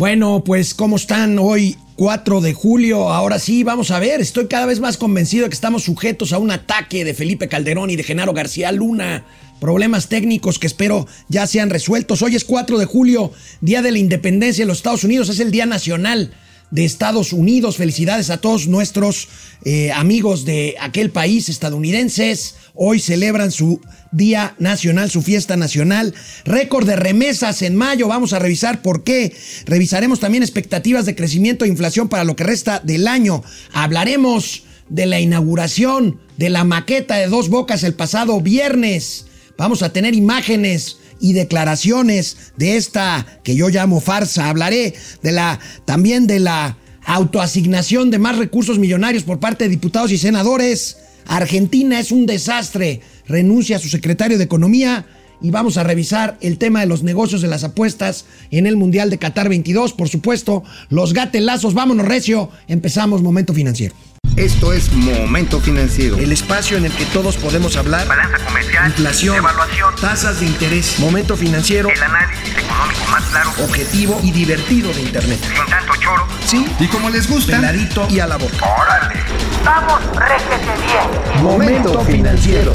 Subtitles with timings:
[0.00, 1.76] Bueno, pues ¿cómo están hoy?
[1.96, 5.54] 4 de julio, ahora sí, vamos a ver, estoy cada vez más convencido de que
[5.54, 9.26] estamos sujetos a un ataque de Felipe Calderón y de Genaro García Luna.
[9.60, 12.22] Problemas técnicos que espero ya sean resueltos.
[12.22, 13.30] Hoy es 4 de julio,
[13.60, 16.32] Día de la Independencia de los Estados Unidos, es el Día Nacional
[16.70, 17.76] de Estados Unidos.
[17.76, 19.28] Felicidades a todos nuestros
[19.66, 22.54] eh, amigos de aquel país estadounidenses.
[22.82, 23.78] Hoy celebran su
[24.10, 26.14] Día Nacional, su fiesta nacional.
[26.46, 28.08] Récord de remesas en mayo.
[28.08, 29.36] Vamos a revisar por qué.
[29.66, 33.44] Revisaremos también expectativas de crecimiento e inflación para lo que resta del año.
[33.74, 39.26] Hablaremos de la inauguración de la maqueta de dos bocas el pasado viernes.
[39.58, 44.48] Vamos a tener imágenes y declaraciones de esta que yo llamo farsa.
[44.48, 50.12] Hablaré de la también de la autoasignación de más recursos millonarios por parte de diputados
[50.12, 50.96] y senadores.
[51.30, 53.00] Argentina es un desastre.
[53.28, 55.06] Renuncia a su secretario de Economía
[55.40, 59.10] y vamos a revisar el tema de los negocios de las apuestas en el Mundial
[59.10, 59.92] de Qatar 22.
[59.92, 61.72] Por supuesto, los gatelazos.
[61.72, 62.50] Vámonos, Recio.
[62.66, 63.94] Empezamos Momento Financiero.
[64.40, 66.16] Esto es Momento Financiero.
[66.16, 68.08] El espacio en el que todos podemos hablar.
[68.08, 68.86] Balanza comercial.
[68.86, 69.36] Inflación.
[69.36, 69.94] Evaluación.
[70.00, 70.98] Tasas de interés.
[70.98, 71.90] Momento Financiero.
[71.90, 73.50] El análisis económico más claro.
[73.62, 75.40] Objetivo y divertido de Internet.
[75.42, 76.26] Sin tanto choro.
[76.46, 76.66] ¿Sí?
[76.80, 78.64] Y como les gusta, Peladito y a la boca.
[78.64, 79.20] ¡Órale!
[79.62, 81.42] ¡Vamos, réjete bien!
[81.42, 82.72] Momento Financiero.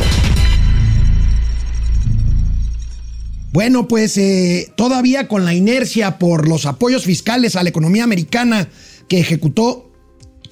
[3.53, 8.67] Bueno, pues eh, todavía con la inercia por los apoyos fiscales a la economía americana
[9.09, 9.84] que ejecutó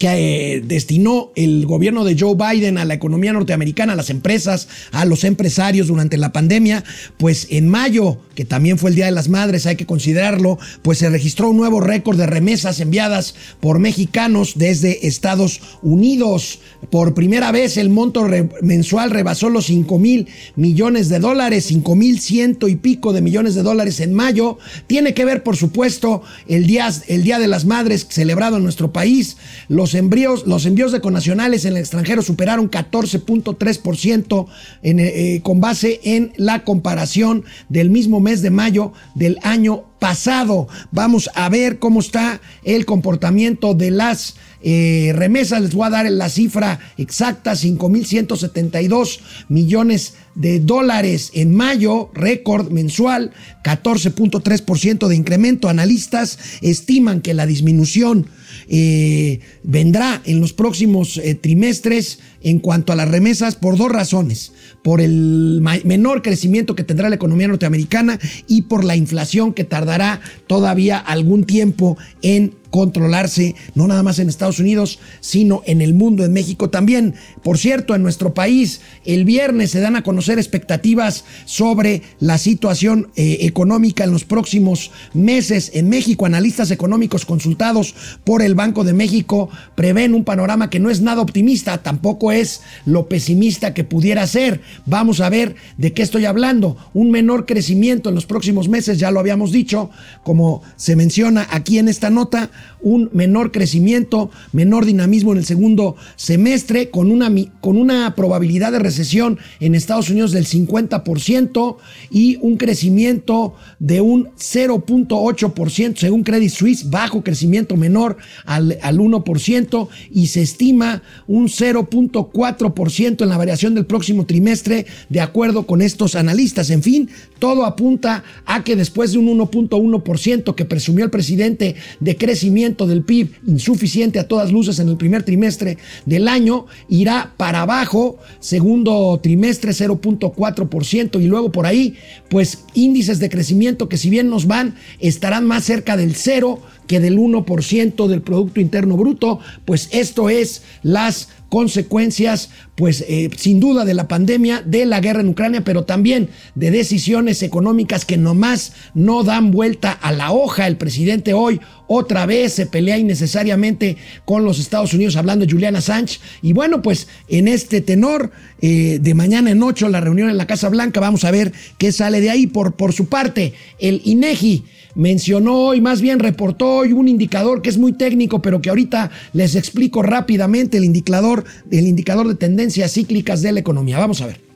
[0.04, 4.68] que eh, destinó el gobierno de Joe Biden a la economía norteamericana, a las empresas,
[4.92, 6.84] a los empresarios durante la pandemia,
[7.16, 10.98] pues en mayo, que también fue el Día de las Madres, hay que considerarlo, pues
[10.98, 16.60] se registró un nuevo récord de remesas enviadas por mexicanos desde Estados Unidos.
[16.90, 18.28] Por primera vez el monto
[18.62, 23.56] mensual rebasó los 5 mil millones de dólares, 5 mil ciento y pico de millones
[23.56, 24.58] de dólares en mayo.
[24.86, 28.92] Tiene que ver, por supuesto, el día, el día de las Madres celebrado en nuestro
[28.92, 29.38] país.
[29.70, 34.46] Los los envíos de conacionales en el extranjero superaron 14.3%
[34.82, 40.68] en, eh, con base en la comparación del mismo mes de mayo del año pasado.
[40.92, 45.62] Vamos a ver cómo está el comportamiento de las eh, remesas.
[45.62, 49.20] Les voy a dar la cifra exacta, 5.172
[49.50, 53.32] millones de dólares en mayo, récord mensual,
[53.64, 55.70] 14.3% de incremento.
[55.70, 58.28] Analistas estiman que la disminución
[58.70, 64.54] eh, vendrá en los próximos eh, trimestres en cuanto a las remesas por dos razones.
[64.82, 70.22] Por el menor crecimiento que tendrá la economía norteamericana y por la inflación que tardará
[70.48, 76.26] todavía algún tiempo en controlarse, no nada más en Estados Unidos, sino en el mundo,
[76.26, 77.14] en México también.
[77.44, 83.12] Por cierto, en nuestro país, el viernes se dan a conocer expectativas sobre la situación
[83.16, 86.26] eh, económica en los próximos meses en México.
[86.26, 91.22] Analistas económicos consultados por el Banco de México prevén un panorama que no es nada
[91.22, 94.62] optimista, tampoco es lo pesimista que pudiera ser.
[94.88, 96.76] Vamos a ver de qué estoy hablando.
[96.96, 99.92] Un menor crecimiento en los próximos meses, ya lo habíamos dicho,
[100.24, 102.50] como se menciona aquí en esta nota,
[102.82, 107.32] un menor crecimiento, menor dinamismo en el segundo semestre, con una,
[107.62, 111.78] con una probabilidad de recesión en Estados Unidos del 50%
[112.12, 119.88] y un crecimiento de un 0.8% según Credit Suisse, bajo crecimiento menor al, al 1%
[120.12, 126.16] y se estima un 0.4% en la variación del próximo trimestre de acuerdo con estos
[126.16, 126.70] analistas.
[126.70, 127.10] En fin,
[127.40, 133.04] todo apunta a que después de un 1.1% que presumió el presidente de crecimiento del
[133.04, 139.20] PIB insuficiente a todas luces en el primer trimestre del año, irá para abajo, segundo
[139.22, 141.96] trimestre 0.4% y luego por ahí,
[142.30, 147.00] pues índices de crecimiento que si bien nos van, estarán más cerca del cero que
[147.00, 153.86] del 1% del Producto Interno Bruto, pues esto es las consecuencias, pues eh, sin duda
[153.86, 158.74] de la pandemia, de la guerra en Ucrania, pero también de decisiones económicas que nomás
[158.96, 160.66] no dan vuelta a la hoja.
[160.66, 165.82] El presidente hoy otra vez se pelea innecesariamente con los Estados Unidos, hablando de Juliana
[165.82, 166.22] Sánchez.
[166.42, 168.32] Y bueno, pues en este tenor,
[168.62, 171.92] eh, de mañana en ocho, la reunión en la Casa Blanca, vamos a ver qué
[171.92, 172.48] sale de ahí.
[172.48, 174.64] Por, por su parte, el INEGI
[174.96, 179.12] mencionó hoy, más bien reportó hoy un indicador que es muy técnico, pero que ahorita
[179.34, 184.00] les explico rápidamente el indicador, el indicador de tendencias cíclicas de la economía.
[184.00, 184.53] Vamos a ver.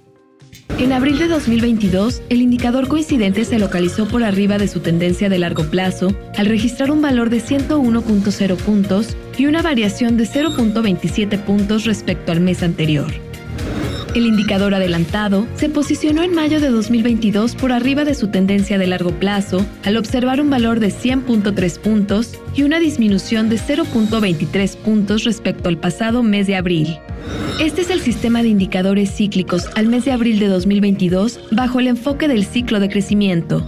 [0.79, 5.39] En abril de 2022, el indicador coincidente se localizó por arriba de su tendencia de
[5.39, 11.85] largo plazo al registrar un valor de 101.0 puntos y una variación de 0.27 puntos
[11.85, 13.26] respecto al mes anterior.
[14.15, 18.87] El indicador adelantado se posicionó en mayo de 2022 por arriba de su tendencia de
[18.87, 25.23] largo plazo al observar un valor de 100.3 puntos y una disminución de 0.23 puntos
[25.23, 26.97] respecto al pasado mes de abril.
[27.59, 31.87] Este es el sistema de indicadores cíclicos al mes de abril de 2022 bajo el
[31.87, 33.67] enfoque del ciclo de crecimiento.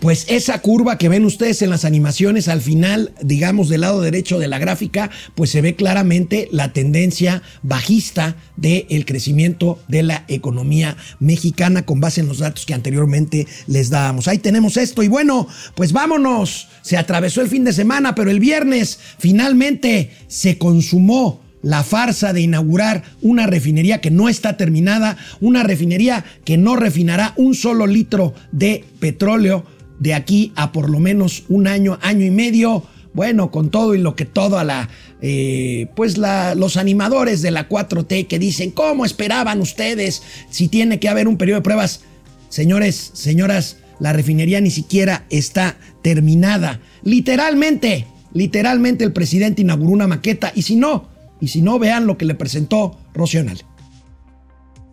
[0.00, 4.38] Pues esa curva que ven ustedes en las animaciones al final, digamos del lado derecho
[4.38, 10.96] de la gráfica, pues se ve claramente la tendencia bajista del crecimiento de la economía
[11.18, 14.26] mexicana con base en los datos que anteriormente les dábamos.
[14.26, 16.68] Ahí tenemos esto y bueno, pues vámonos.
[16.80, 22.40] Se atravesó el fin de semana, pero el viernes finalmente se consumó la farsa de
[22.40, 28.32] inaugurar una refinería que no está terminada, una refinería que no refinará un solo litro
[28.50, 29.66] de petróleo
[30.00, 32.82] de aquí a por lo menos un año, año y medio.
[33.12, 34.88] Bueno, con todo y lo que todo a la,
[35.20, 41.00] eh, pues la, los animadores de la 4T que dicen, ¿cómo esperaban ustedes si tiene
[41.00, 42.02] que haber un periodo de pruebas?
[42.48, 46.80] Señores, señoras, la refinería ni siquiera está terminada.
[47.02, 51.08] Literalmente, literalmente el presidente inauguró una maqueta y si no,
[51.40, 53.60] y si no, vean lo que le presentó Rocional.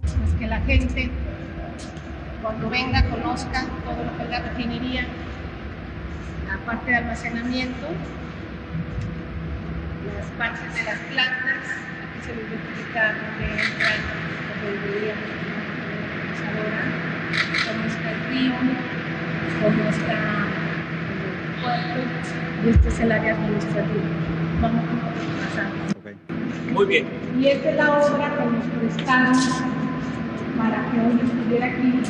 [0.01, 1.09] Pues que la gente
[2.41, 5.05] cuando venga conozca todo lo que es la refinería,
[6.47, 7.87] la parte de almacenamiento,
[10.15, 11.63] las partes de las plantas,
[12.03, 13.99] aquí se les identifica dónde entran,
[14.61, 15.37] dónde deberíamos
[16.47, 16.81] ahora,
[17.65, 18.55] cómo está el río,
[19.61, 20.17] cómo está
[21.13, 21.99] el puerto,
[22.65, 24.09] y este es el área administrativa.
[24.61, 24.87] Vamos a
[25.45, 25.69] pasar.
[26.73, 27.05] Muy bien.
[27.39, 29.37] Y esta es la obra que nos prestaron
[30.57, 32.01] para que hoy estuviera aquí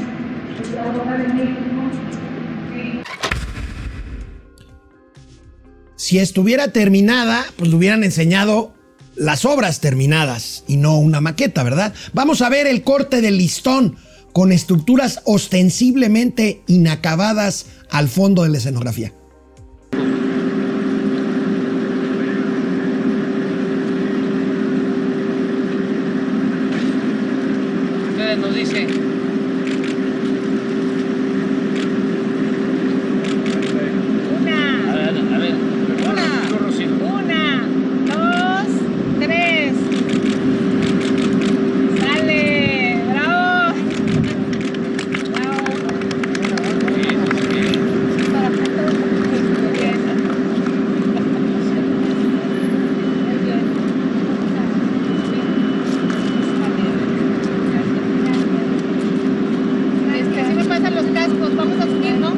[6.08, 8.74] si estuviera terminada, pues le hubieran enseñado
[9.18, 11.94] las obras terminadas y no una maqueta, ¿verdad?
[12.14, 13.98] Vamos a ver el corte del listón
[14.32, 19.12] con estructuras ostensiblemente inacabadas al fondo de la escenografía.
[28.12, 28.88] Ustedes nos dicen
[34.40, 35.56] Una, A ver, a ver.
[36.10, 36.48] Una.
[36.50, 36.88] Tú, Rocío.
[36.88, 37.68] una,
[38.08, 38.68] dos,
[39.20, 39.74] tres.
[42.00, 43.74] Sale, bravo.
[45.34, 45.64] Bravo.
[46.96, 47.20] Bien,
[47.50, 47.80] bien.
[48.34, 48.94] Para que todos
[49.34, 49.98] estén bien.
[53.26, 53.64] Muy bien.
[60.16, 62.34] Este, así me pasan los cascos, vamos a subir, ¿no?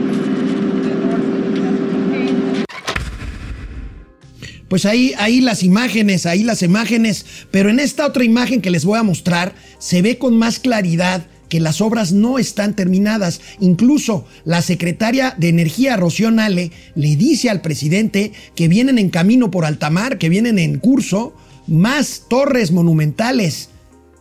[4.70, 8.86] Pues ahí, ahí las imágenes, ahí las imágenes, pero en esta otra imagen que les
[8.86, 13.42] voy a mostrar se ve con más claridad que las obras no están terminadas.
[13.60, 19.52] Incluso la secretaria de Energía, Rocío Nale, le dice al presidente que vienen en camino
[19.52, 21.34] por altamar, que vienen en curso
[21.68, 23.70] más torres monumentales,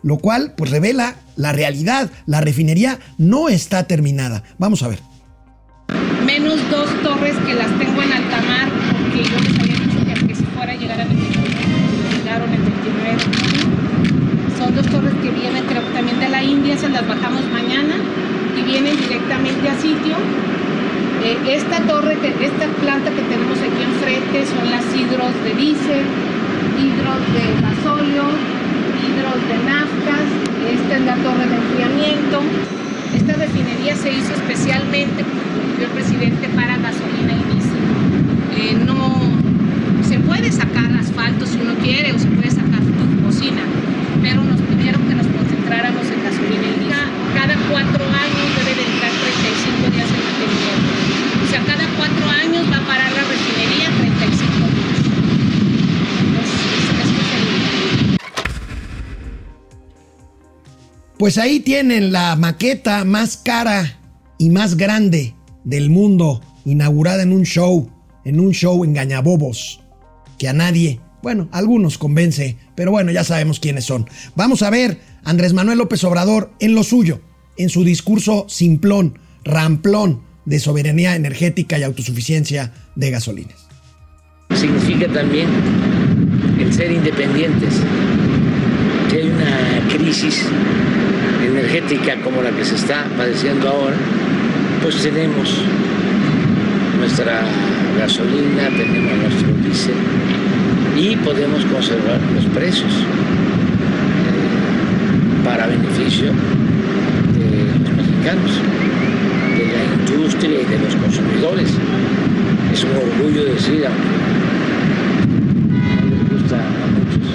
[0.02, 2.10] lo cual pues revela la realidad.
[2.26, 4.42] La refinería no está terminada.
[4.58, 5.00] Vamos a ver.
[6.24, 8.70] menos dos torres que las tengo en alta mar,
[9.02, 9.57] porque yo
[14.86, 17.96] torres que vienen creo también de la India, se las bajamos mañana
[18.56, 20.16] y vienen directamente a sitio.
[21.24, 26.06] Eh, esta torre, esta planta que tenemos aquí enfrente son las hidros de diésel,
[26.78, 28.26] hidros de gasóleo,
[29.02, 30.26] hidros de naftas,
[30.70, 32.38] esta es la torre de enfriamiento.
[33.14, 37.82] Esta refinería se hizo especialmente, dijo el presidente, para gasolina y diésel.
[38.54, 39.22] Eh, no
[40.06, 42.68] se puede sacar asfalto si uno quiere o se puede sacar
[43.28, 43.60] cocina,
[44.22, 46.88] pero nos pidieron que nos concentráramos en gasolina y.
[47.34, 50.92] Cada cuatro años debe de entrar 35 días de mantenimiento.
[51.44, 54.88] O sea, cada cuatro años va a parar la refinería 35 días.
[61.18, 63.98] Pues ahí tienen la maqueta más cara
[64.38, 65.34] y más grande
[65.64, 67.90] del mundo, inaugurada en un show,
[68.24, 69.80] en un show engañabobos,
[70.38, 74.08] que a nadie, bueno, algunos convence, pero bueno, ya sabemos quiénes son.
[74.36, 77.20] Vamos a ver Andrés Manuel López Obrador en lo suyo,
[77.56, 83.68] en su discurso simplón, ramplón de soberanía energética y autosuficiencia de gasolinas.
[84.54, 85.48] significa también
[86.58, 87.74] el ser independientes,
[89.10, 90.44] que hay una crisis
[91.44, 93.96] energética como la que se está padeciendo ahora,
[94.82, 95.62] pues tenemos
[96.98, 97.42] nuestra
[97.98, 99.94] gasolina, tenemos nuestro diésel
[100.98, 102.92] y podemos conservar los precios.
[105.44, 107.48] para beneficio de
[107.80, 108.52] los mexicanos,
[109.56, 111.70] de la industria y de los consumidores.
[112.70, 114.08] Es un orgullo decir, aunque
[116.10, 117.28] les gusta a muchos,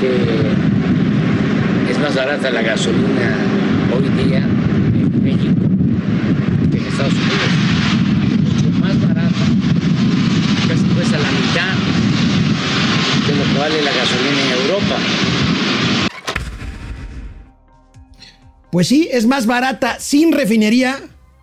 [0.00, 0.10] que
[1.92, 3.36] es más barata la gasolina
[3.94, 5.62] hoy día en México
[6.72, 7.52] que en Estados Unidos.
[8.42, 9.44] Mucho más barata,
[10.68, 11.74] casi cuesta la mitad
[13.26, 14.96] de lo que vale la gasolina en Europa.
[18.72, 20.98] Pues sí, es más barata sin refinería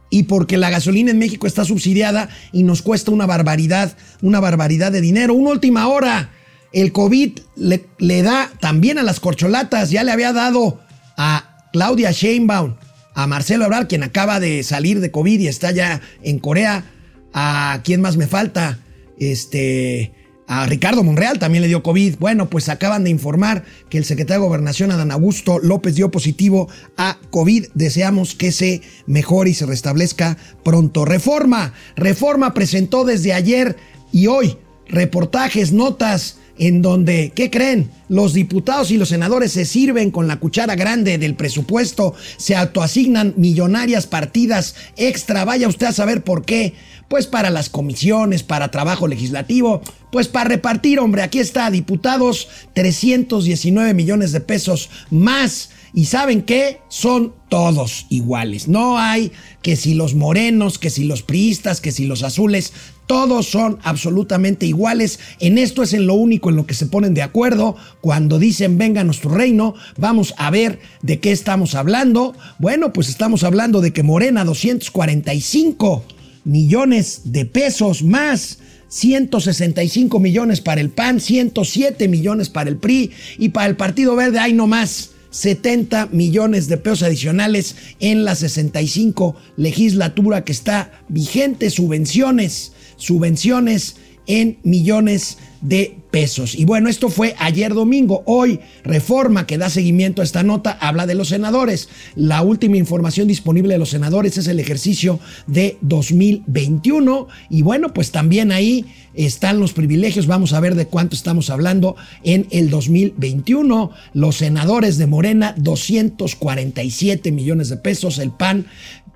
[0.10, 4.92] y porque la gasolina en México está subsidiada y nos cuesta una barbaridad, una barbaridad
[4.92, 5.36] de dinero.
[5.36, 6.32] Una última hora,
[6.74, 10.82] el COVID le, da también a las corcholatas, ya le había dado
[11.18, 12.78] a Claudia Sheinbaum,
[13.14, 16.84] a Marcelo Ebrard, quien acaba de salir de COVID y está ya en Corea,
[17.32, 18.80] a quién más me falta,
[19.20, 20.14] este,
[20.48, 22.16] a Ricardo Monreal también le dio COVID.
[22.20, 26.70] Bueno, pues acaban de informar que el secretario de Gobernación, Adán Augusto López, dio positivo
[26.96, 27.68] a COVID.
[27.74, 31.04] Deseamos que se mejore y se restablezca pronto.
[31.04, 31.74] Reforma.
[31.98, 33.76] Reforma presentó desde ayer
[34.14, 37.92] y hoy reportajes, notas en donde, ¿qué creen?
[38.10, 43.34] Los diputados y los senadores se sirven con la cuchara grande del presupuesto, se autoasignan
[43.38, 46.74] millonarias partidas extra, vaya usted a saber por qué,
[47.08, 53.94] pues para las comisiones, para trabajo legislativo, pues para repartir, hombre, aquí está, diputados, 319
[53.94, 55.70] millones de pesos más.
[55.94, 56.82] Y saben qué?
[56.90, 58.68] Son todos iguales.
[58.68, 62.74] No hay que si los morenos, que si los priistas, que si los azules,
[63.08, 65.20] todos son absolutamente iguales.
[65.40, 67.78] En esto es en lo único en lo que se ponen de acuerdo.
[68.02, 72.36] Cuando dicen venga a nuestro reino, vamos a ver de qué estamos hablando.
[72.60, 76.04] Bueno, pues estamos hablando de que Morena 245
[76.48, 78.60] millones de pesos más.
[78.90, 84.40] 165 millones para el PAN, 107 millones para el PRI y para el Partido Verde
[84.40, 85.12] hay no más.
[85.30, 93.98] 70 millones de pesos adicionales en la 65 legislatura que está vigente, subvenciones, subvenciones
[94.28, 96.56] en millones de pesos.
[96.56, 98.24] Y bueno, esto fue ayer domingo.
[98.26, 101.90] Hoy, Reforma, que da seguimiento a esta nota, habla de los senadores.
[102.16, 107.28] La última información disponible de los senadores es el ejercicio de 2021.
[107.50, 110.28] Y bueno, pues también ahí están los privilegios.
[110.28, 113.92] Vamos a ver de cuánto estamos hablando en el 2021.
[114.14, 118.20] Los senadores de Morena, 247 millones de pesos.
[118.20, 118.68] El PAN,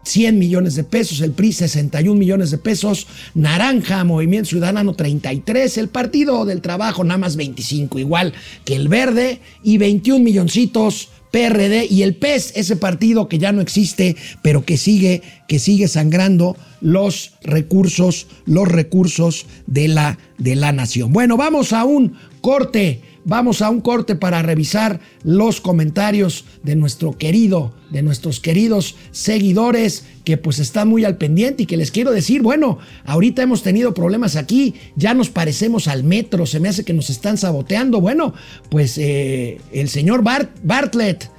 [0.03, 5.89] 100 millones de pesos, el PRI 61 millones de pesos, Naranja, Movimiento Ciudadano 33, el
[5.89, 8.33] Partido del Trabajo nada más 25, igual
[8.65, 13.61] que el Verde, y 21 milloncitos PRD y el PES, ese partido que ya no
[13.61, 20.73] existe, pero que sigue, que sigue sangrando los recursos, los recursos de la, de la
[20.73, 21.13] nación.
[21.13, 23.01] Bueno, vamos a un corte.
[23.23, 30.05] Vamos a un corte para revisar los comentarios de nuestro querido, de nuestros queridos seguidores
[30.23, 33.93] que pues están muy al pendiente y que les quiero decir, bueno, ahorita hemos tenido
[33.93, 38.01] problemas aquí, ya nos parecemos al metro, se me hace que nos están saboteando.
[38.01, 38.33] Bueno,
[38.69, 41.29] pues eh, el señor Bartlett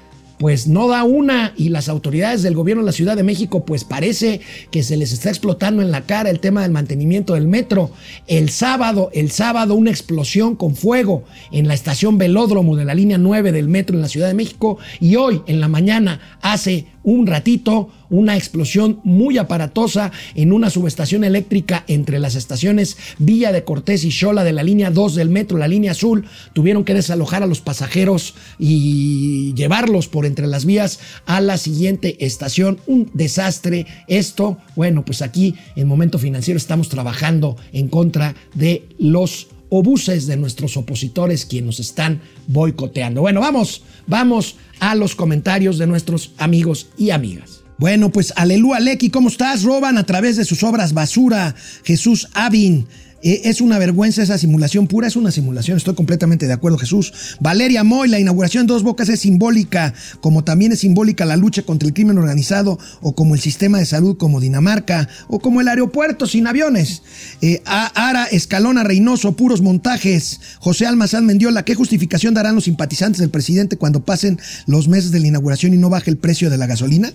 [0.43, 3.85] pues no da una y las autoridades del gobierno de la Ciudad de México pues
[3.85, 4.41] parece
[4.73, 7.93] que se les está explotando en la cara el tema del mantenimiento del metro.
[8.27, 11.23] El sábado, el sábado una explosión con fuego
[11.53, 14.79] en la estación Velódromo de la línea 9 del metro en la Ciudad de México
[14.99, 21.25] y hoy en la mañana hace un ratito una explosión muy aparatosa en una subestación
[21.25, 25.59] eléctrica entre las estaciones Villa de Cortés y Xola de la línea 2 del metro,
[25.59, 26.27] la línea azul.
[26.53, 32.25] Tuvieron que desalojar a los pasajeros y llevarlos por entre las vías a la siguiente
[32.25, 32.79] estación.
[32.87, 33.87] Un desastre.
[34.07, 40.37] Esto, bueno, pues aquí en Momento Financiero estamos trabajando en contra de los obuses de
[40.37, 43.23] nuestros opositores quienes nos están boicoteando.
[43.23, 47.62] Bueno, vamos, vamos a los comentarios de nuestros amigos y amigas.
[47.79, 49.63] Bueno, pues aleluya, Lecky, ¿cómo estás?
[49.63, 51.55] Roban a través de sus obras basura.
[51.85, 52.87] Jesús Avin.
[53.23, 57.37] Eh, es una vergüenza esa simulación pura, es una simulación, estoy completamente de acuerdo, Jesús.
[57.39, 61.63] Valeria Moy, la inauguración de Dos Bocas es simbólica, como también es simbólica la lucha
[61.63, 65.69] contra el crimen organizado, o como el sistema de salud como Dinamarca, o como el
[65.69, 67.03] aeropuerto sin aviones.
[67.41, 70.41] Eh, Ara Escalona Reynoso, puros montajes.
[70.59, 75.21] José Almazán Mendiola, ¿qué justificación darán los simpatizantes del presidente cuando pasen los meses de
[75.21, 77.13] la inauguración y no baje el precio de la gasolina?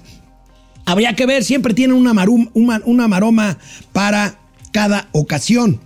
[0.88, 3.58] Habría que ver, siempre tienen una, maroma
[3.91, 4.39] para
[4.72, 5.82] cada ocasión.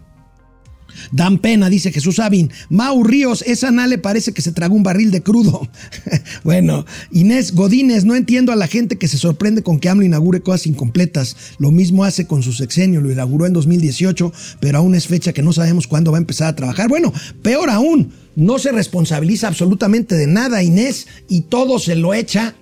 [1.12, 2.52] Dan pena, dice Jesús Sabin.
[2.70, 5.68] Mau Ríos, esa nale parece que se tragó un barril de crudo.
[6.44, 10.42] bueno, Inés Godínez, no entiendo a la gente que se sorprende con que AMLO inaugure
[10.42, 11.36] cosas incompletas.
[11.58, 15.42] Lo mismo hace con su sexenio, lo inauguró en 2018, pero aún es fecha que
[15.42, 16.90] no sabemos cuándo va a empezar a trabajar.
[16.90, 22.54] Bueno, peor aún, no se responsabiliza absolutamente de nada, Inés, y todo se lo echa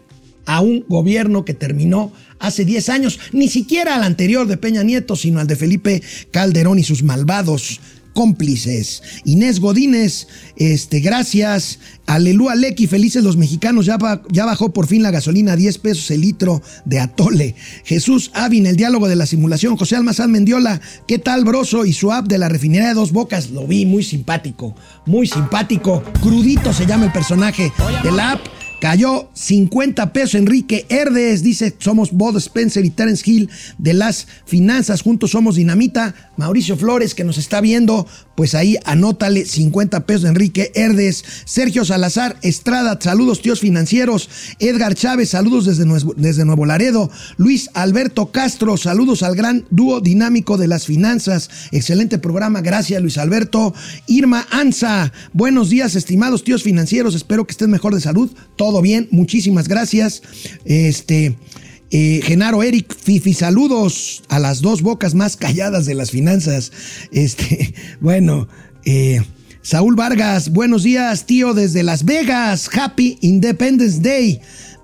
[0.50, 5.16] a un gobierno que terminó hace 10 años, ni siquiera al anterior de Peña Nieto,
[5.16, 7.80] sino al de Felipe Calderón y sus malvados
[8.14, 9.02] cómplices.
[9.24, 10.28] Inés Godínez,
[10.58, 11.80] este, gracias.
[12.06, 13.86] Aleluya, Lequi, felices los mexicanos.
[13.86, 17.56] Ya, ba- ya bajó por fin la gasolina a 10 pesos el litro de Atole.
[17.86, 19.78] Jesús Avin, el diálogo de la simulación.
[19.78, 21.86] José Almazán Mendiola, ¿qué tal, Broso?
[21.86, 23.52] Y su app de la refinería de dos bocas.
[23.52, 24.76] Lo vi, muy simpático.
[25.06, 26.04] Muy simpático.
[26.22, 27.72] Crudito se llama el personaje
[28.04, 28.42] de la app.
[28.80, 35.02] Cayó 50 pesos Enrique Herdes, dice, somos Bob Spencer y Terence Hill de las finanzas,
[35.02, 36.16] juntos somos dinamita.
[36.38, 38.08] Mauricio Flores, que nos está viendo,
[38.40, 41.26] pues ahí anótale 50 pesos Enrique Herdes.
[41.44, 44.30] Sergio Salazar Estrada, saludos tíos financieros.
[44.60, 47.12] Edgar Chávez, saludos desde Nuevo, desde Nuevo Laredo.
[47.36, 51.50] Luis Alberto Castro, saludos al gran dúo dinámico de las finanzas.
[51.74, 53.74] Excelente programa, gracias Luis Alberto.
[54.08, 58.32] Irma Anza, buenos días estimados tíos financieros, espero que estén mejor de salud.
[58.56, 60.22] Todo bien, muchísimas gracias.
[60.64, 61.36] Este,
[61.92, 66.72] eh, Genaro Eric, Fifi, saludos a las dos bocas más calladas de las finanzas.
[67.12, 68.48] Este, bueno,
[68.86, 69.22] eh,
[69.62, 72.70] Saúl Vargas, buenos días, tío, desde Las Vegas.
[72.74, 74.40] Happy Independence Day.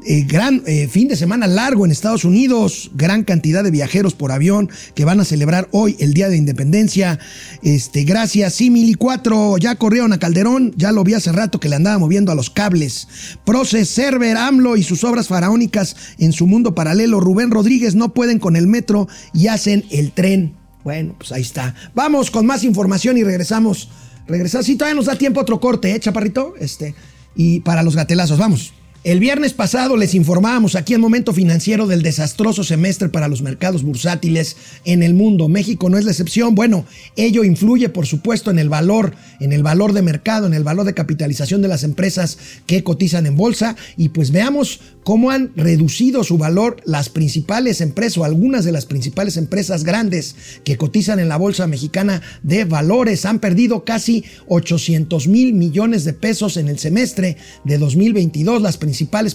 [0.06, 4.34] Eh, gran eh, fin de semana largo en Estados Unidos, gran cantidad de viajeros por
[4.34, 7.20] avión que van a celebrar hoy el Día de Independencia.
[7.64, 11.78] Este, gracias, Simili 4, ya corrieron a Calderón, ya lo vi hace rato que le
[11.78, 13.08] andaba moviendo a los cables.
[13.46, 17.22] Proces, Server, AMLO y sus obras faraónicas en su mundo paralelo.
[17.22, 20.54] Rubén Rodríguez no pueden con el metro y hacen el tren.
[20.84, 21.74] Bueno, pues ahí está.
[21.96, 23.90] Vamos con más información y regresamos.
[24.28, 24.66] Regresamos.
[24.66, 26.54] Sí, todavía nos da tiempo otro corte, ¿eh, chaparrito?
[26.60, 26.94] Este,
[27.36, 28.74] y para los gatelazos, vamos.
[29.06, 33.84] El viernes pasado les informábamos aquí en Momento Financiero del desastroso semestre para los mercados
[33.84, 35.48] bursátiles en el mundo.
[35.48, 36.56] México no es la excepción.
[36.56, 40.64] Bueno, ello influye, por supuesto, en el valor, en el valor de mercado, en el
[40.64, 43.76] valor de capitalización de las empresas que cotizan en bolsa.
[43.96, 48.88] Y pues veamos cómo han reducido su valor las principales empresas o algunas de las
[48.88, 53.28] principales empresas grandes que cotizan en la bolsa mexicana de valores.
[53.28, 58.64] Han perdido casi 800 mil millones de pesos en el semestre de 2022.
[58.64, 58.78] Las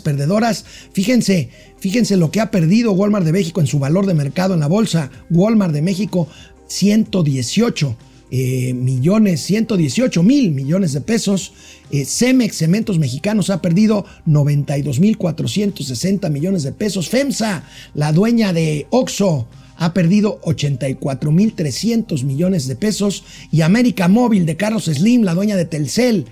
[0.00, 4.54] perdedoras, fíjense, fíjense lo que ha perdido Walmart de México en su valor de mercado
[4.54, 5.10] en la bolsa.
[5.30, 6.28] Walmart de México,
[6.68, 7.96] 118
[8.32, 11.52] eh, millones, 118 mil millones de pesos.
[11.90, 17.08] Eh, Cemex, Cementos Mexicanos, ha perdido 92 mil 460 millones de pesos.
[17.08, 23.24] FEMSA, la dueña de Oxo, ha perdido 84 mil 300 millones de pesos.
[23.50, 26.26] Y América Móvil de Carlos Slim, la dueña de Telcel,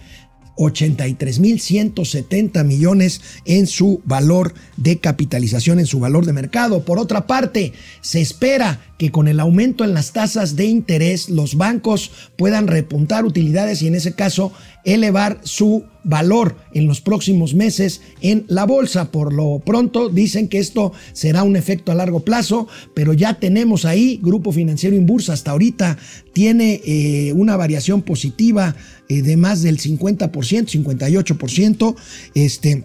[0.58, 6.84] 83.170 millones en su valor de capitalización, en su valor de mercado.
[6.84, 11.56] Por otra parte, se espera que con el aumento en las tasas de interés los
[11.56, 14.52] bancos puedan repuntar utilidades y en ese caso
[14.84, 19.10] elevar su valor en los próximos meses en la bolsa.
[19.10, 23.84] Por lo pronto dicen que esto será un efecto a largo plazo, pero ya tenemos
[23.84, 25.96] ahí Grupo Financiero Inbursa hasta ahorita
[26.32, 28.74] tiene eh, una variación positiva
[29.08, 31.96] eh, de más del 50%, 58%.
[32.34, 32.84] Este,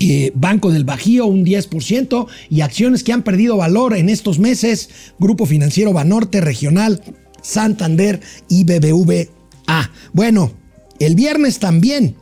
[0.00, 4.90] eh, Banco del Bajío un 10% y acciones que han perdido valor en estos meses,
[5.18, 7.02] Grupo Financiero Banorte Regional,
[7.42, 9.90] Santander y BBVA.
[10.12, 10.52] Bueno,
[10.98, 12.16] el viernes también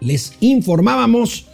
[0.00, 1.46] les informábamos,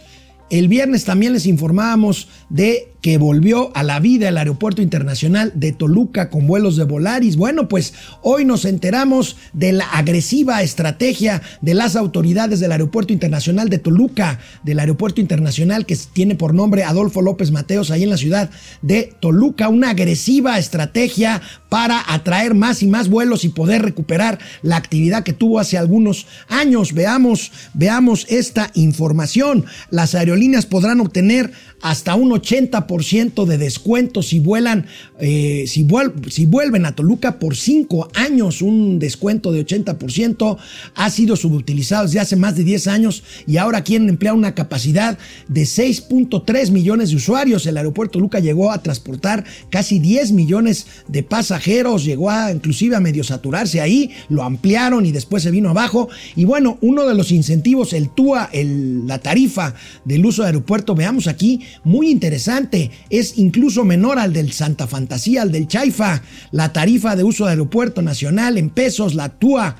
[0.49, 5.73] el viernes también les informábamos de que volvió a la vida el Aeropuerto Internacional de
[5.73, 7.35] Toluca con vuelos de Volaris.
[7.35, 13.67] Bueno, pues hoy nos enteramos de la agresiva estrategia de las autoridades del Aeropuerto Internacional
[13.67, 18.17] de Toluca, del Aeropuerto Internacional que tiene por nombre Adolfo López Mateos ahí en la
[18.17, 18.49] ciudad
[18.81, 24.77] de Toluca, una agresiva estrategia para atraer más y más vuelos y poder recuperar la
[24.77, 26.93] actividad que tuvo hace algunos años.
[26.93, 29.65] Veamos, veamos esta información.
[29.89, 31.51] Las aerolíneas podrán obtener
[31.83, 34.87] hasta un 80% de descuento si vuelan,
[35.19, 40.57] eh, si, vuel si, vuelven a Toluca por 5 años, un descuento de 80%,
[40.95, 45.17] ha sido subutilizado desde hace más de 10 años y ahora quieren emplear una capacidad
[45.49, 47.65] de 6.3 millones de usuarios.
[47.65, 53.01] El aeropuerto Toluca llegó a transportar casi 10 millones de pasajeros, llegó a inclusive a
[53.01, 56.07] medio saturarse ahí, lo ampliaron y después se vino abajo.
[56.37, 60.95] Y bueno, uno de los incentivos, el TUA, el, la tarifa del uso de aeropuerto,
[60.95, 66.73] veamos aquí, muy interesante, es incluso menor al del Santa Fantasía, al del Chaifa, la
[66.73, 69.75] tarifa de uso de aeropuerto nacional en pesos, la TUA.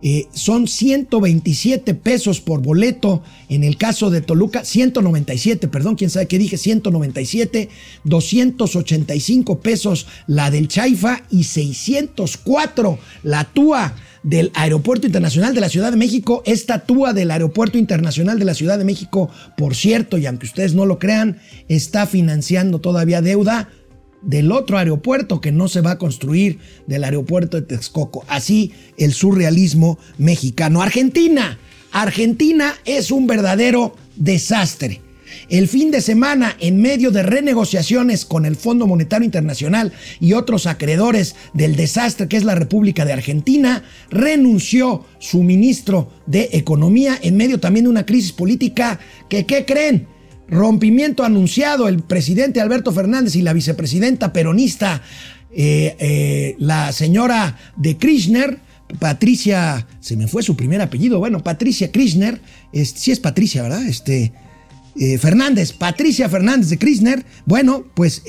[0.00, 3.22] eh, son 127 pesos por boleto.
[3.48, 7.68] En el caso de Toluca, 197, perdón, quién sabe qué dije, 197,
[8.04, 15.90] 285 pesos la del Chaifa y 604 la Túa del Aeropuerto Internacional de la Ciudad
[15.90, 16.42] de México.
[16.46, 20.74] Esta Túa del Aeropuerto Internacional de la Ciudad de México, por cierto, y aunque ustedes
[20.74, 23.68] no lo crean, está financiando todavía deuda
[24.22, 28.24] del otro aeropuerto que no se va a construir, del aeropuerto de Texcoco.
[28.28, 30.82] Así el surrealismo mexicano.
[30.82, 31.58] Argentina.
[31.90, 35.00] Argentina es un verdadero desastre.
[35.48, 40.66] El fin de semana, en medio de renegociaciones con el Fondo Monetario Internacional y otros
[40.66, 47.38] acreedores del desastre que es la República de Argentina, renunció su ministro de Economía en
[47.38, 50.06] medio también de una crisis política que, ¿qué creen?
[50.50, 55.02] rompimiento anunciado el presidente Alberto Fernández y la vicepresidenta peronista,
[55.54, 58.58] eh, eh, la señora de Kirchner,
[58.98, 62.40] Patricia, se me fue su primer apellido, bueno, Patricia Kirchner,
[62.72, 63.86] sí es Patricia, ¿verdad?
[63.86, 64.32] Este,
[64.98, 68.22] eh, Fernández, Patricia Fernández de Kirchner, bueno, pues,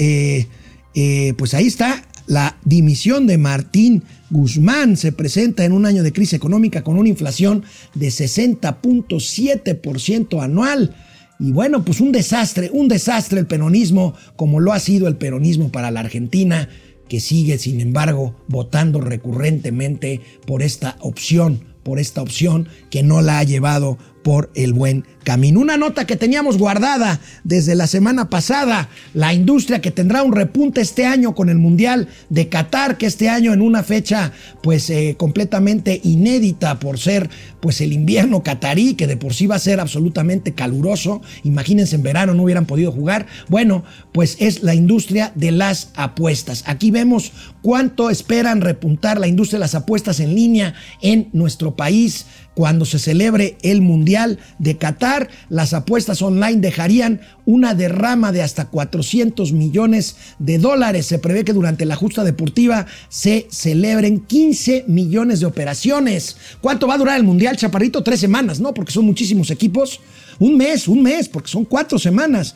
[1.38, 6.34] pues ahí está la dimisión de Martín Guzmán se presenta en un año de crisis
[6.34, 7.64] económica con una inflación
[7.96, 10.96] de 60.7% anual.
[11.40, 15.72] Y bueno, pues un desastre, un desastre el peronismo, como lo ha sido el peronismo
[15.72, 16.70] para la Argentina,
[17.08, 23.40] que sigue, sin embargo, votando recurrentemente por esta opción, por esta opción que no la
[23.40, 25.60] ha llevado por el buen camino.
[25.60, 30.82] Una nota que teníamos guardada desde la semana pasada, la industria que tendrá un repunte
[30.82, 35.16] este año con el Mundial de Qatar, que este año en una fecha pues eh,
[35.18, 37.30] completamente inédita por ser
[37.60, 42.04] pues el invierno catarí, que de por sí va a ser absolutamente caluroso, imagínense en
[42.04, 46.64] verano no hubieran podido jugar, bueno, pues es la industria de las apuestas.
[46.66, 52.26] Aquí vemos cuánto esperan repuntar la industria de las apuestas en línea en nuestro país
[52.54, 55.09] cuando se celebre el Mundial de Qatar.
[55.50, 61.06] Las apuestas online dejarían una derrama de hasta 400 millones de dólares.
[61.06, 66.38] Se prevé que durante la justa deportiva se celebren 15 millones de operaciones.
[66.62, 68.04] ¿Cuánto va a durar el Mundial, Chaparrito?
[68.04, 68.74] Tres semanas, ¿no?
[68.74, 70.00] Porque son muchísimos equipos.
[70.40, 72.56] Un mes, un mes, porque son cuatro semanas.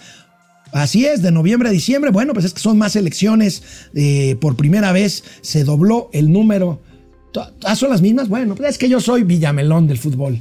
[0.72, 2.12] Así es, de noviembre a diciembre.
[2.12, 3.64] Bueno, pues es que son más elecciones.
[3.94, 6.82] Eh, por primera vez se dobló el número
[7.64, 8.30] ¿Ah, son las mismas?
[8.30, 10.40] Bueno, pues es que yo soy Villamelón del fútbol.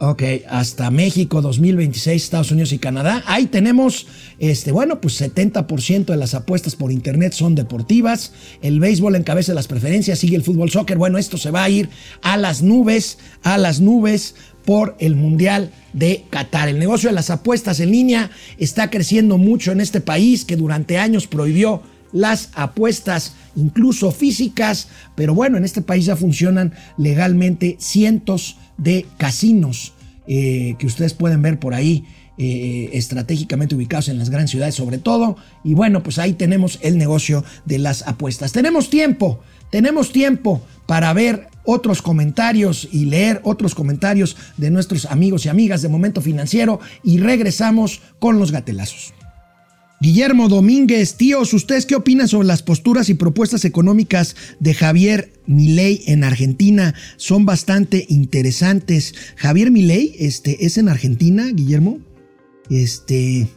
[0.00, 3.24] Ok, hasta México 2026, Estados Unidos y Canadá.
[3.26, 4.06] Ahí tenemos,
[4.38, 8.32] este, bueno, pues 70% de las apuestas por internet son deportivas.
[8.62, 10.98] El béisbol encabeza las preferencias, sigue el fútbol soccer.
[10.98, 11.88] Bueno, esto se va a ir
[12.22, 16.68] a las nubes, a las nubes por el Mundial de Qatar.
[16.68, 20.98] El negocio de las apuestas en línea está creciendo mucho en este país que durante
[20.98, 21.82] años prohibió
[22.12, 29.92] las apuestas, incluso físicas, pero bueno, en este país ya funcionan legalmente cientos de casinos
[30.26, 32.04] eh, que ustedes pueden ver por ahí.
[32.40, 35.36] Eh, estratégicamente ubicados en las grandes ciudades sobre todo.
[35.64, 38.52] Y bueno, pues ahí tenemos el negocio de las apuestas.
[38.52, 39.40] Tenemos tiempo,
[39.72, 45.82] tenemos tiempo para ver otros comentarios y leer otros comentarios de nuestros amigos y amigas
[45.82, 49.12] de Momento Financiero y regresamos con los gatelazos.
[50.00, 56.04] Guillermo Domínguez, tíos, ¿ustedes qué opinan sobre las posturas y propuestas económicas de Javier Milei
[56.06, 56.94] en Argentina?
[57.16, 59.14] Son bastante interesantes.
[59.34, 61.98] Javier Milei, este, ¿es en Argentina, Guillermo?
[62.70, 63.48] Este,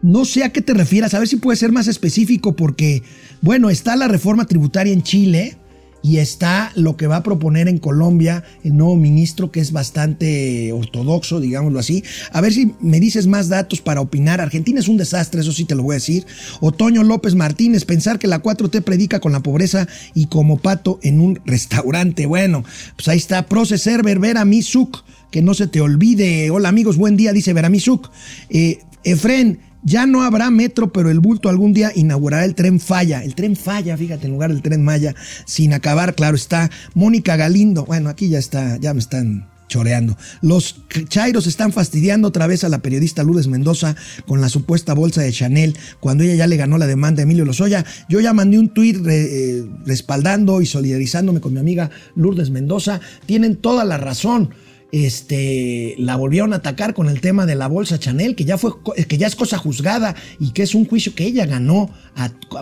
[0.00, 3.02] no sé a qué te refieras, a ver si puede ser más específico, porque,
[3.42, 5.58] bueno, está la reforma tributaria en Chile,
[6.04, 10.70] y está lo que va a proponer en Colombia el nuevo ministro que es bastante
[10.70, 12.04] ortodoxo, digámoslo así.
[12.30, 14.42] A ver si me dices más datos para opinar.
[14.42, 16.26] Argentina es un desastre, eso sí te lo voy a decir.
[16.60, 21.20] Otoño López Martínez, pensar que la 4T predica con la pobreza y como pato en
[21.20, 22.26] un restaurante.
[22.26, 22.64] Bueno,
[22.96, 23.46] pues ahí está.
[23.46, 26.50] Proceser Berbera Misuk, que no se te olvide.
[26.50, 28.10] Hola amigos, buen día, dice Veramisuk.
[28.50, 33.22] Eh, Efren, ya no habrá metro, pero el bulto algún día inaugurará el tren Falla.
[33.22, 36.70] El tren Falla, fíjate, en lugar del tren Maya, sin acabar, claro está.
[36.94, 40.16] Mónica Galindo, bueno, aquí ya está, ya me están choreando.
[40.40, 40.76] Los
[41.08, 45.32] Chairos están fastidiando otra vez a la periodista Lourdes Mendoza con la supuesta bolsa de
[45.32, 47.84] Chanel cuando ella ya le ganó la demanda a Emilio Lozoya.
[48.08, 53.00] Yo ya mandé un tuit eh, respaldando y solidarizándome con mi amiga Lourdes Mendoza.
[53.26, 54.50] Tienen toda la razón
[54.94, 58.70] este, la volvieron a atacar con el tema de la bolsa Chanel, que ya, fue,
[59.08, 61.90] que ya es cosa juzgada y que es un juicio que ella ganó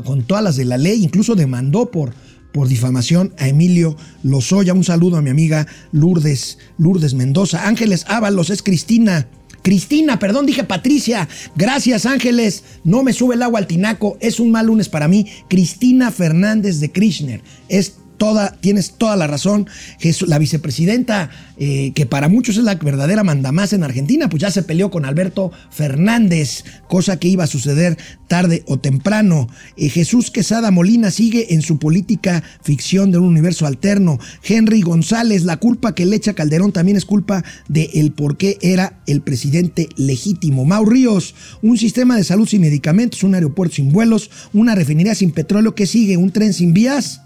[0.06, 2.14] con todas las de la ley, incluso demandó por,
[2.50, 4.72] por difamación a Emilio Lozoya.
[4.72, 7.68] Un saludo a mi amiga Lourdes, Lourdes Mendoza.
[7.68, 9.28] Ángeles Ábalos es Cristina.
[9.60, 11.28] Cristina, perdón, dije Patricia.
[11.54, 12.64] Gracias, Ángeles.
[12.82, 14.16] No me sube el agua al tinaco.
[14.20, 15.26] Es un mal lunes para mí.
[15.48, 17.42] Cristina Fernández de Krishner.
[17.68, 19.66] Es toda, tienes toda la razón.
[19.98, 24.52] Jesús- la vicepresidenta, eh, que para muchos es la verdadera mandamás en Argentina, pues ya
[24.52, 29.48] se peleó con Alberto Fernández, cosa que iba a suceder tarde o temprano.
[29.76, 34.20] Eh, Jesús Quesada Molina sigue en su política ficción de un universo alterno.
[34.44, 38.56] Henry González, la culpa que le echa Calderón también es culpa de el por qué
[38.62, 40.64] era el presidente legítimo.
[40.64, 45.32] Mau Ríos, un sistema de salud sin medicamentos, un aeropuerto sin vuelos, una refinería sin
[45.32, 47.20] petróleo que sigue, un tren sin vías.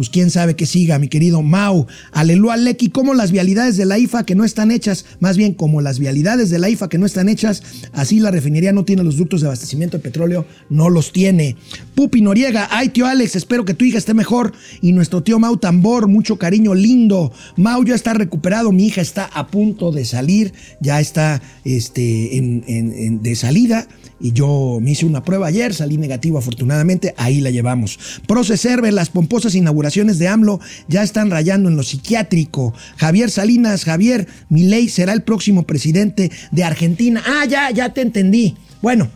[0.00, 1.86] Pues quién sabe que siga, mi querido Mau.
[2.12, 5.82] Aleluya, Lecky, como las vialidades de la IFA que no están hechas, más bien como
[5.82, 9.18] las vialidades de la IFA que no están hechas, así la refinería no tiene los
[9.18, 11.56] ductos de abastecimiento de petróleo, no los tiene.
[11.94, 14.54] Pupi Noriega, ay tío Alex, espero que tu hija esté mejor.
[14.80, 17.30] Y nuestro tío Mau Tambor, mucho cariño, lindo.
[17.56, 22.64] Mau ya está recuperado, mi hija está a punto de salir, ya está este, en-
[22.66, 23.86] en- de salida.
[24.20, 27.98] Y yo me hice una prueba ayer, salí negativo afortunadamente, ahí la llevamos.
[28.26, 32.74] Proceserve, las pomposas inauguraciones de AMLO ya están rayando en lo psiquiátrico.
[32.96, 37.22] Javier Salinas, Javier, Milei será el próximo presidente de Argentina.
[37.26, 38.56] Ah, ya, ya te entendí.
[38.82, 39.08] Bueno,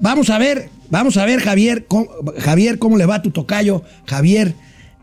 [0.00, 1.86] vamos a ver, vamos a ver, Javier,
[2.38, 3.82] Javier, cómo le va a tu tocayo.
[4.06, 4.54] Javier,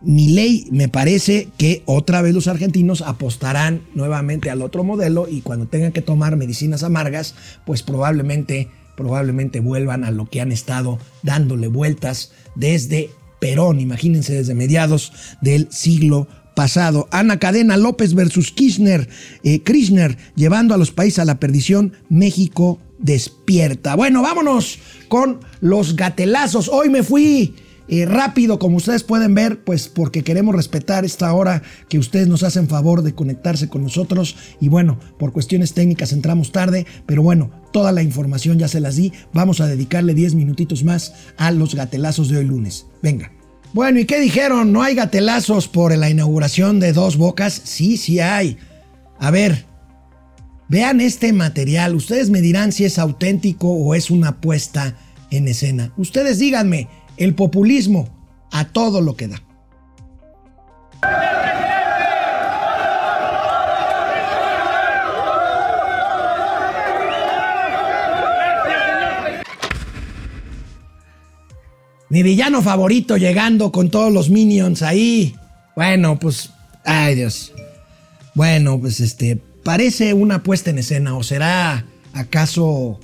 [0.01, 5.65] Milei, me parece que otra vez los argentinos apostarán nuevamente al otro modelo y cuando
[5.65, 11.67] tengan que tomar medicinas amargas, pues probablemente, probablemente vuelvan a lo que han estado dándole
[11.67, 17.07] vueltas desde Perón, imagínense desde mediados del siglo pasado.
[17.11, 19.09] Ana Cadena López versus Kirchner,
[19.43, 23.95] eh, Kirchner llevando a los países a la perdición, México despierta.
[23.95, 24.79] Bueno, vámonos
[25.09, 26.69] con los gatelazos.
[26.69, 27.55] Hoy me fui
[28.05, 32.67] rápido, como ustedes pueden ver, pues porque queremos respetar esta hora que ustedes nos hacen
[32.67, 34.35] favor de conectarse con nosotros.
[34.59, 38.95] Y bueno, por cuestiones técnicas entramos tarde, pero bueno, toda la información ya se las
[38.95, 39.11] di.
[39.33, 42.87] Vamos a dedicarle 10 minutitos más a los gatelazos de hoy lunes.
[43.01, 43.31] Venga.
[43.73, 44.71] Bueno, ¿y qué dijeron?
[44.71, 47.59] ¿No hay gatelazos por la inauguración de Dos Bocas?
[47.63, 48.57] Sí, sí hay.
[49.19, 49.65] A ver,
[50.69, 51.95] vean este material.
[51.95, 54.95] Ustedes me dirán si es auténtico o es una puesta
[55.31, 55.91] en escena.
[55.97, 58.09] Ustedes díganme, el populismo
[58.51, 59.41] a todo lo que da.
[72.13, 75.35] Mi villano favorito llegando con todos los minions ahí.
[75.75, 76.51] Bueno, pues,
[76.85, 77.53] ay Dios.
[78.35, 82.99] Bueno, pues este, parece una puesta en escena o será acaso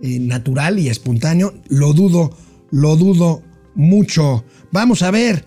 [0.00, 1.54] eh, natural y espontáneo.
[1.68, 2.30] Lo dudo,
[2.72, 3.42] lo dudo
[3.76, 4.44] mucho.
[4.72, 5.44] Vamos a ver.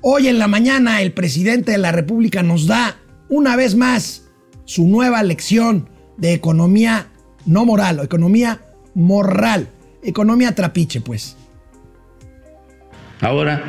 [0.00, 2.96] Hoy en la mañana el presidente de la República nos da
[3.28, 4.24] una vez más
[4.64, 7.08] su nueva lección de economía
[7.44, 8.60] no moral o economía
[8.94, 9.68] moral.
[10.02, 11.36] Economía trapiche, pues.
[13.20, 13.62] Ahora,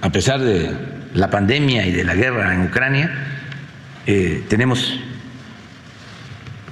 [0.00, 0.74] a pesar de
[1.14, 3.10] la pandemia y de la guerra en Ucrania,
[4.06, 4.98] eh, tenemos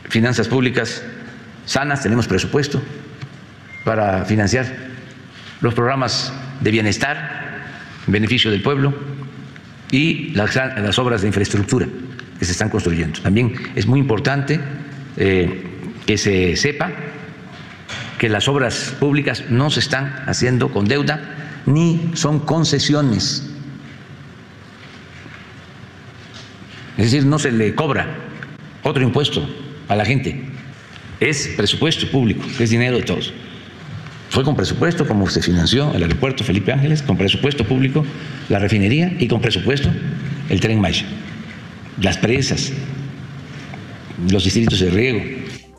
[0.09, 1.03] finanzas públicas
[1.65, 2.83] sanas, tenemos presupuesto
[3.85, 4.89] para financiar
[5.61, 7.65] los programas de bienestar
[8.07, 8.95] en beneficio del pueblo
[9.91, 11.87] y las, las obras de infraestructura
[12.39, 13.21] que se están construyendo.
[13.21, 14.61] También es muy importante
[15.17, 15.65] eh,
[16.07, 16.91] que se sepa
[18.19, 21.21] que las obras públicas no se están haciendo con deuda
[21.67, 23.49] ni son concesiones.
[26.97, 28.09] Es decir, no se le cobra
[28.83, 29.49] otro impuesto
[29.89, 30.49] a la gente.
[31.21, 33.33] Es presupuesto público, es dinero de todos.
[34.31, 38.05] Fue con presupuesto como se financió el aeropuerto Felipe Ángeles, con presupuesto público
[38.49, 39.91] la refinería y con presupuesto
[40.51, 41.07] el tren Maya,
[42.01, 42.73] las presas,
[44.31, 45.21] los distritos de riego.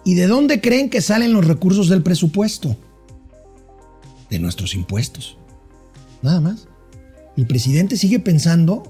[0.04, 2.76] ¿Y de dónde creen que salen los recursos del presupuesto?
[4.30, 5.38] De nuestros impuestos.
[6.22, 6.68] Nada más.
[7.38, 8.84] El presidente sigue pensando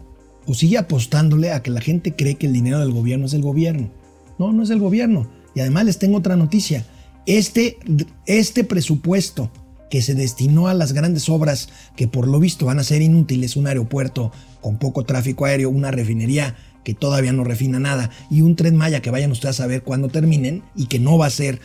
[0.45, 3.41] o sigue apostándole a que la gente cree que el dinero del gobierno es del
[3.41, 3.91] gobierno.
[4.37, 5.29] No, no es del gobierno.
[5.53, 6.85] Y además les tengo otra noticia.
[7.25, 7.77] Este,
[8.25, 9.51] este presupuesto
[9.89, 13.55] que se destinó a las grandes obras que por lo visto van a ser inútiles,
[13.55, 18.55] un aeropuerto con poco tráfico aéreo, una refinería que todavía no refina nada y un
[18.55, 21.59] tren Maya que vayan ustedes a ver cuando terminen y que no va a ser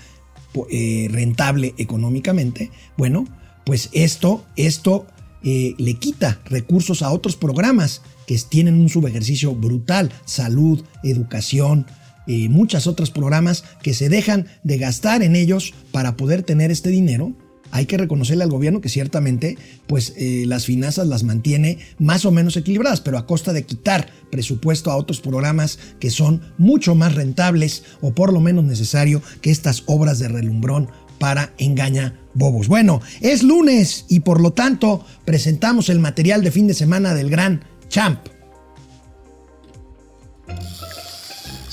[0.70, 3.24] eh, rentable económicamente, bueno,
[3.64, 5.06] pues esto, esto
[5.42, 11.86] eh, le quita recursos a otros programas que tienen un subejercicio brutal, salud, educación,
[12.26, 16.90] eh, muchos otros programas que se dejan de gastar en ellos para poder tener este
[16.90, 17.32] dinero.
[17.70, 19.58] Hay que reconocerle al gobierno que ciertamente
[19.88, 24.08] pues, eh, las finanzas las mantiene más o menos equilibradas, pero a costa de quitar
[24.30, 29.50] presupuesto a otros programas que son mucho más rentables o por lo menos necesario que
[29.50, 32.68] estas obras de relumbrón para engaña bobos.
[32.68, 37.30] Bueno, es lunes y por lo tanto presentamos el material de fin de semana del
[37.30, 38.33] gran Champ.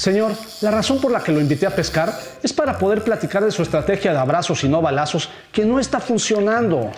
[0.02, 2.12] Señor, la razón por la que lo invité a pescar
[2.42, 6.00] es para poder platicar de su estrategia de abrazos y no balazos que no está
[6.00, 6.92] funcionando.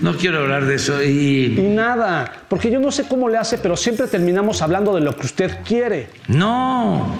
[0.00, 1.54] No quiero hablar de eso y...
[1.56, 5.14] Y nada, porque yo no sé cómo le hace, pero siempre terminamos hablando de lo
[5.14, 6.08] que usted quiere.
[6.26, 7.14] No.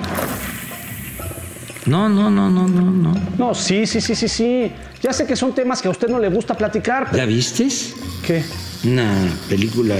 [1.87, 3.14] No, no, no, no, no, no.
[3.38, 4.72] No, sí, sí, sí, sí, sí.
[5.00, 7.05] Ya sé que son temas que a usted no le gusta platicar.
[7.12, 7.94] pero- ¿Ya vistes?
[8.26, 8.42] ¿Qué?
[8.83, 9.09] Una
[9.48, 9.94] película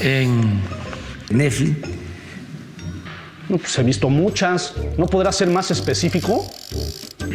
[0.00, 0.58] en
[1.28, 1.93] Netflix.
[3.48, 4.74] No, pues he visto muchas.
[4.96, 6.50] ¿No podrá ser más específico?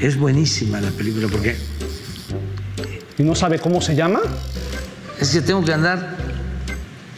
[0.01, 1.55] Es buenísima la película porque
[3.17, 4.19] ¿Y no sabe cómo se llama?
[5.19, 6.15] es que tengo que andar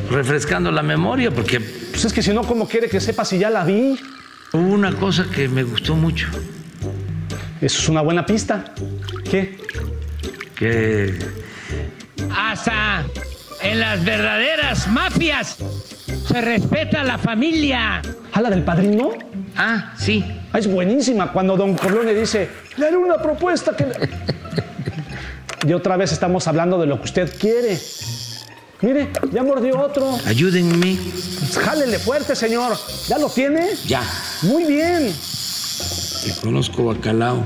[0.10, 3.49] refrescando la memoria porque Pues es que si no, ¿cómo quiere que sepa si ya
[3.49, 3.99] la vi?
[4.54, 6.27] hubo una cosa que me gustó mucho,
[7.62, 8.73] Eso es una buena pista.
[9.30, 9.58] ¿Qué?
[10.56, 11.17] que
[12.36, 13.06] Hasta
[13.62, 15.58] en las verdaderas mafias
[16.28, 18.02] se respeta la familia.
[18.34, 19.12] ¿A la del padrino?
[19.58, 23.86] ah, sí, Ah, es buenísima cuando Don Corleone dice, le haré una propuesta que...
[25.67, 27.80] y otra vez estamos hablando de lo que usted quiere.
[28.82, 30.17] Mire, ya mordió otro.
[30.26, 30.97] ayúdenme.
[31.63, 32.76] Jálele fuerte, señor.
[33.08, 33.67] ¿Ya lo tiene?
[33.88, 34.02] Ya,
[34.41, 35.13] Muy bien.
[36.26, 37.43] te conozco bacalao,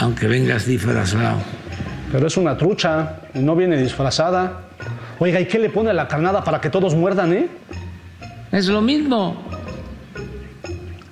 [0.00, 1.36] aunque vengas disfrazado.
[2.10, 4.62] Pero es una trucha y no viene disfrazada.
[5.20, 7.48] Oiga, ¿y qué le pone a la carnada para que todos muerdan, eh?
[8.50, 9.36] Es lo mismo,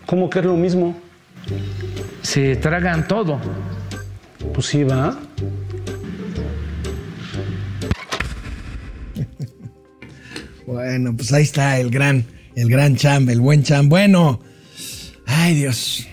[0.06, 0.96] ¿Cómo que es lo mismo?
[2.22, 3.38] se tragan todo.
[4.54, 5.18] Pues sí, va.
[10.66, 13.88] Bueno, pues ahí está el gran, el gran Champ, el buen Champ.
[13.88, 14.40] Bueno,
[15.26, 16.06] ay Dios,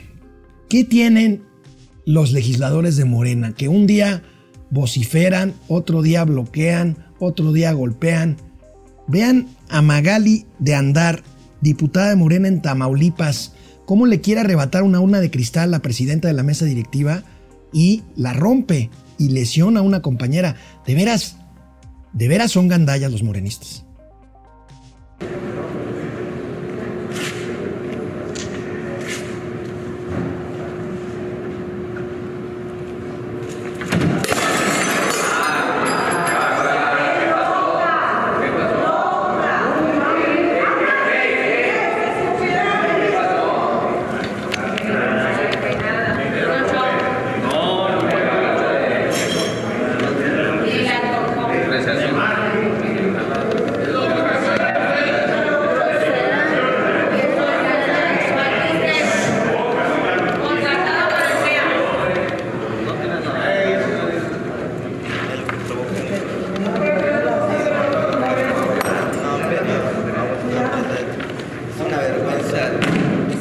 [0.69, 1.43] ¿qué tienen
[2.05, 3.53] los legisladores de Morena?
[3.53, 4.23] Que un día
[4.69, 8.37] vociferan, otro día bloquean, otro día golpean.
[9.07, 11.23] Vean a Magali de Andar,
[11.61, 13.53] diputada de Morena en Tamaulipas,
[13.85, 17.23] cómo le quiere arrebatar una urna de cristal a la presidenta de la mesa directiva
[17.71, 20.55] y la rompe y lesiona a una compañera.
[20.85, 21.37] De veras,
[22.13, 23.85] de veras son gandallas los morenistas.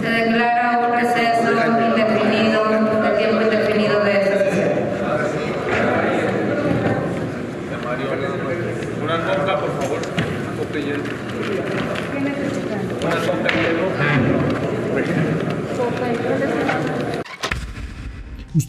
[0.00, 2.60] Se declara un receso indefinido,
[3.04, 4.84] el tiempo indefinido de esta sesión.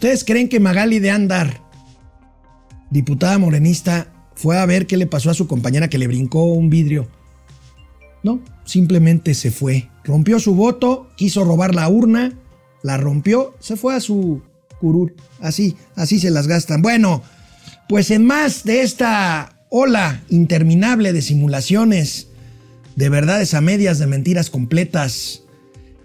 [0.06, 1.60] ¿Ustedes creen que Magali de Andar,
[2.90, 6.70] diputada morenista, fue a ver qué le pasó a su compañera que le brincó un
[6.70, 7.08] vidrio?
[8.22, 9.88] No, simplemente se fue.
[10.04, 12.34] Rompió su voto, quiso robar la urna,
[12.84, 14.42] la rompió, se fue a su
[14.80, 15.16] curul.
[15.40, 16.82] Así, así se las gastan.
[16.82, 17.24] Bueno,
[17.88, 22.28] pues en más de esta ola interminable de simulaciones,
[22.94, 25.42] de verdades a medias, de mentiras completas,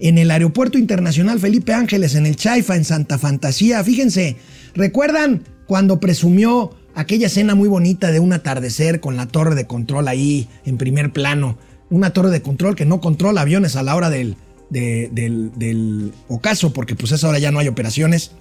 [0.01, 3.83] en el Aeropuerto Internacional Felipe Ángeles, en el Chaifa, en Santa Fantasía.
[3.83, 4.35] Fíjense,
[4.73, 10.07] ¿recuerdan cuando presumió aquella escena muy bonita de un atardecer con la torre de control
[10.07, 11.57] ahí en primer plano?
[11.89, 14.35] Una torre de control que no controla aviones a la hora del,
[14.69, 18.31] de- del, del ocaso, porque pues esa hora ya no hay operaciones.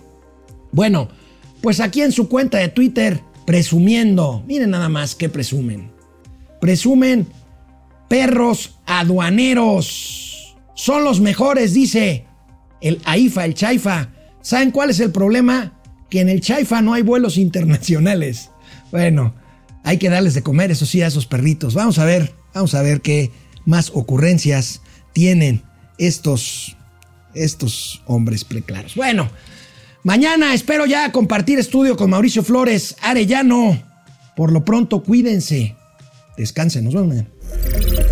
[0.73, 1.09] Bueno,
[1.61, 5.91] pues aquí en su cuenta de Twitter, presumiendo, miren nada más que presumen.
[6.61, 7.27] Presumen
[8.09, 10.29] perros aduaneros.
[10.81, 12.25] Son los mejores, dice
[12.81, 14.09] el AIFA, el Chaifa.
[14.41, 15.79] ¿Saben cuál es el problema?
[16.09, 18.49] Que en el Chaifa no hay vuelos internacionales.
[18.91, 19.35] Bueno,
[19.85, 21.75] hay que darles de comer, eso sí, a esos perritos.
[21.75, 23.31] Vamos a ver, vamos a ver qué
[23.67, 24.81] más ocurrencias
[25.13, 25.65] tienen
[25.99, 26.79] estos,
[27.35, 28.95] estos hombres preclaros.
[28.95, 29.29] Bueno,
[30.03, 33.83] mañana espero ya compartir estudio con Mauricio Flores Arellano.
[34.35, 35.77] Por lo pronto, cuídense.
[36.39, 38.10] Descansen, nos vemos mañana.